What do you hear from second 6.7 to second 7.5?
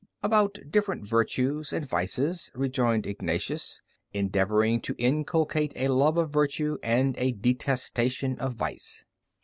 and a